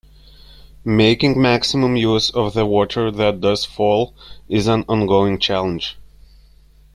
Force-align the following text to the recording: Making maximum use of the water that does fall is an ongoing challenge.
Making 0.83 1.39
maximum 1.39 1.95
use 1.95 2.31
of 2.31 2.55
the 2.55 2.65
water 2.65 3.11
that 3.11 3.39
does 3.39 3.65
fall 3.65 4.15
is 4.49 4.65
an 4.65 4.83
ongoing 4.89 5.37
challenge. 5.37 5.99